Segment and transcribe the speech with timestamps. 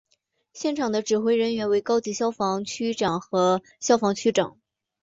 [0.51, 4.57] 现场的指挥人员为高级消防区长和消防区长。